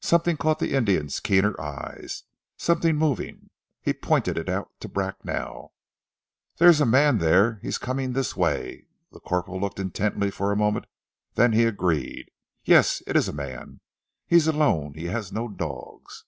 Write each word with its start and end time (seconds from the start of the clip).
Something 0.00 0.36
caught 0.36 0.58
the 0.58 0.74
Indian's 0.74 1.20
keener 1.20 1.54
eyes, 1.60 2.24
something 2.56 2.96
moving. 2.96 3.50
He 3.80 3.92
pointed 3.92 4.36
it 4.36 4.48
out 4.48 4.72
to 4.80 4.88
Bracknell. 4.88 5.72
"There 6.56 6.68
is 6.68 6.80
a 6.80 6.84
man 6.84 7.18
there. 7.18 7.60
He 7.62 7.68
is 7.68 7.78
coming 7.78 8.12
this 8.12 8.34
way!" 8.34 8.86
The 9.12 9.20
corporal 9.20 9.60
looked 9.60 9.78
intently 9.78 10.32
for 10.32 10.50
a 10.50 10.56
moment, 10.56 10.86
then 11.34 11.52
he 11.52 11.62
agreed. 11.64 12.32
"Yes, 12.64 13.04
it 13.06 13.14
is 13.14 13.28
a 13.28 13.32
man. 13.32 13.78
He 14.26 14.34
is 14.34 14.48
alone. 14.48 14.94
He 14.94 15.04
has 15.04 15.30
no 15.32 15.46
dogs." 15.46 16.24